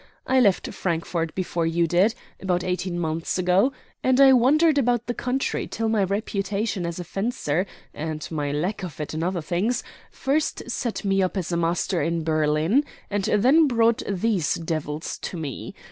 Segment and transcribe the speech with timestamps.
[0.25, 3.71] I left Frankfort before you did about eighteen months ago
[4.03, 8.81] and I wandered about the country till my reputation as a fencer, and my lack
[8.81, 13.25] of it in other things, first set me up as a master in Berlin, and
[13.25, 15.75] then brought these devils to me.